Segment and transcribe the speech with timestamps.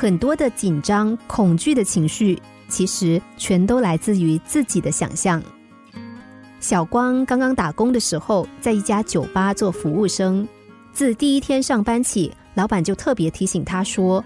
[0.00, 5.42] 很多的紧张、恐惧的情绪，其实全都来自于自己的想象。
[6.58, 10.48] 小光刚刚打工的时候，在一家酒吧做服务生。
[10.90, 14.24] 自第一天上班起，老板就特别提醒他说：“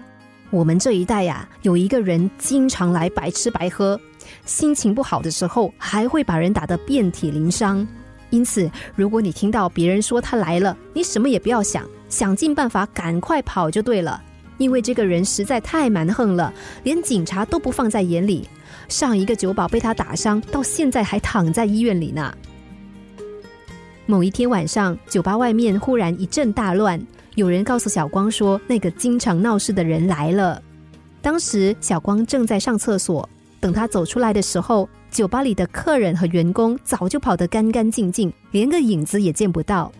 [0.49, 3.99] 我们这一代呀，有一个人经常来白吃白喝，
[4.45, 7.85] 心情不好的时候还会把人打得遍体鳞伤。
[8.29, 14.23] 因此，如果你听到别人说他来了，你什么也不要想，想尽办法赶快跑就对了。
[14.57, 18.47] 因为这个人实在太蛮横了，连警察都不放在眼里。”
[18.87, 22.31] 上一个酒保被他打伤，到现在还躺在医院里呢。
[24.05, 27.01] 某一天晚上，酒吧外面忽然一阵大乱，
[27.33, 30.61] 有人告诉小光说，那个经常闹事的人来了。
[31.21, 33.27] 当时小光正在上厕所，
[33.59, 39.91] 等他走出来的时候，酒吧里的客人和员工早就跑得干干净净，连个影子也见不到。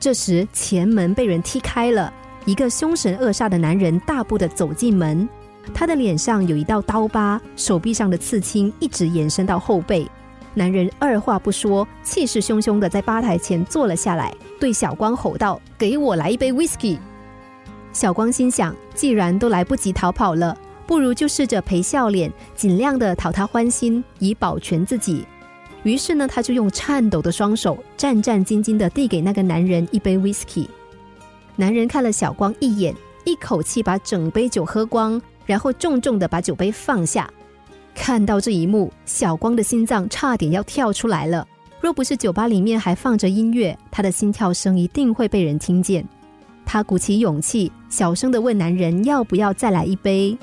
[0.00, 2.10] 这时前门被人踢开了，
[2.48, 5.28] 一个凶神恶煞的男人大步的走进门。
[5.74, 10.10] 他的脸上有一道刀疤，手臂上的刺青一直延伸到后背。
[10.54, 16.96] 男人二话不说，气势汹汹的在吧台前坐了下来，对小光吼道：“给我来一杯 whisky。”
[17.92, 20.56] 小光心想，既然都来不及逃跑了，
[20.86, 25.26] 不如就试着陪笑脸，尽量的讨他欢心，以保全自己。
[25.82, 30.66] 于是呢，他就用颤抖的双手，战战兢兢的递给那个男人一杯 whisky。
[31.60, 35.20] 男人看了小光一眼，一口气把整杯酒喝光。
[35.44, 37.28] 然后重重的把酒杯放下，
[37.94, 41.48] 看到这一幕，小光的心脏差点要跳出来了。
[41.80, 46.06] 若不是酒吧里面还放着音乐，他的心跳声一定会被人听见。
[46.66, 50.36] 他鼓起勇气，小声的问男人要不要再来一杯。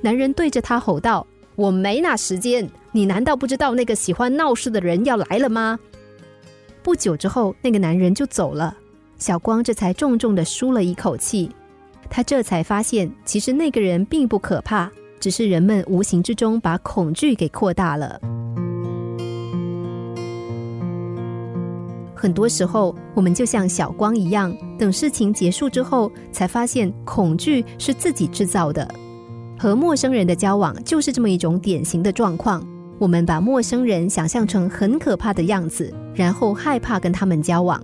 [0.00, 1.24] 男人对着他吼道
[1.54, 5.78] ：“我没那时间，你难道不知道那个喜欢闹事的人要来了吗？”
[6.82, 8.76] 不久之后，那个男人就走了，
[9.20, 11.48] 小光这才重重的舒了一口气。
[12.08, 14.90] 他这才发现，其实那个人并不可怕，
[15.20, 18.18] 只是人们无形之中把恐惧给扩大了。
[22.14, 28.88] 很多时候，我们就像小光一样，等事情结束之后，才发现恐惧是自己制造的。
[29.58, 32.66] 和陌生人的交往就是这么一种典型的状况。
[32.98, 37.82] 我们把陌生人想象成很可怕的样子，然后害怕跟他们交往。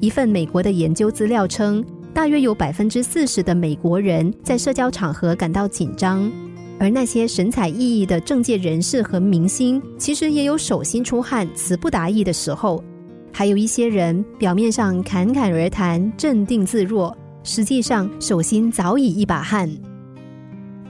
[0.00, 1.84] 一份美国的研究资料称。
[2.12, 6.28] 大约有百分之四十的美国人在社交场合感到紧张，
[6.76, 12.82] 而那些神采奕奕的政界人士和明星，其实也有手心出汗、词不达意的时候。
[13.32, 19.70] 还有一些人表面上侃侃而谈、镇定自若，实际上手心早已一把汗。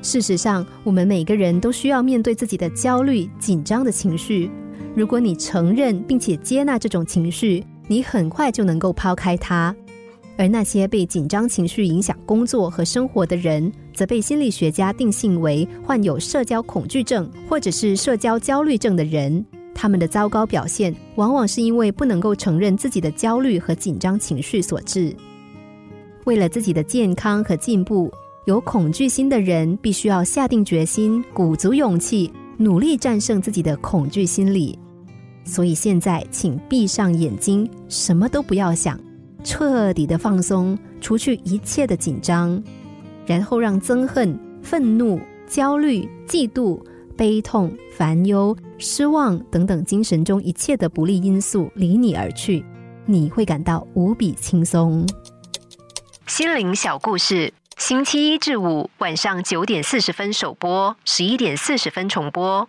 [0.00, 4.50] 事实上，我们每个人都需要面对自己的焦虑、紧张的情绪。
[4.97, 9.75] 如果你承认并且接纳这种情绪，你很快就能够抛开它。
[10.39, 19.45] 而那些被紧张情绪影响工作和生活的人，则被心理学家定性为患有社交恐惧症或者是社交焦虑症的人。
[19.75, 25.12] 他们的糟糕表现，往往是因为不能够承认自己的焦虑和紧张情绪所致。
[26.27, 28.09] 为了自己的健康和进步，
[28.45, 34.78] 有恐惧心的人必须要下定决心，鼓足勇气，努力战胜自己的恐惧心理。
[35.50, 38.97] 所以现在，请闭上眼睛，什么都不要想。
[39.43, 42.62] 彻底的放松，除去一切的紧张，
[43.27, 46.81] 然后让憎恨、愤怒、焦虑、嫉妒、
[47.16, 52.65] 悲痛、烦忧、失望等等精神中一切的不利因素离你而去，
[53.05, 55.05] 你会感到无比轻松。
[56.28, 62.69] 心灵小故事，星期一至五晚上九点四十分首播，十一点四十分重播。